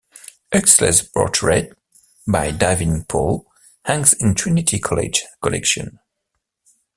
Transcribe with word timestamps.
Huxley's 0.51 1.03
portrait 1.03 1.73
by 2.27 2.49
David 2.49 3.07
Poole 3.07 3.45
hangs 3.85 4.13
in 4.13 4.33
Trinity 4.33 4.79
College's 4.79 5.27
collection. 5.43 5.99